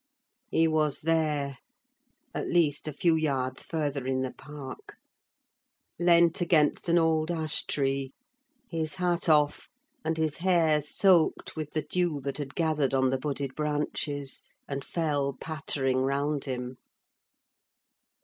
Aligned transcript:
He 0.49 0.67
was 0.67 1.01
there—at 1.01 2.47
least, 2.49 2.87
a 2.87 2.91
few 2.91 3.13
yards 3.13 3.63
further 3.63 4.07
in 4.07 4.21
the 4.21 4.31
park; 4.31 4.95
leant 5.99 6.41
against 6.41 6.89
an 6.89 6.97
old 6.97 7.29
ash 7.29 7.67
tree, 7.67 8.11
his 8.67 8.95
hat 8.95 9.29
off, 9.29 9.69
and 10.03 10.17
his 10.17 10.37
hair 10.37 10.81
soaked 10.81 11.55
with 11.55 11.73
the 11.73 11.83
dew 11.83 12.19
that 12.21 12.39
had 12.39 12.55
gathered 12.55 12.95
on 12.95 13.11
the 13.11 13.19
budded 13.19 13.53
branches, 13.53 14.41
and 14.67 14.83
fell 14.83 15.37
pattering 15.39 16.01
round 16.01 16.45
him. 16.45 16.77